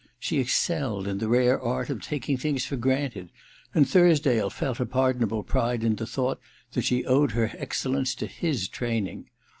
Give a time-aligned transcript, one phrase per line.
[0.17, 3.29] She excelled in the rare art of taking things for granted,
[3.71, 6.39] and Thursdale felt a pardonable pride in the thought
[6.73, 9.29] that she owed her excellence to his training.